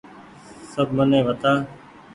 [0.71, 1.53] سب مني وتآ۔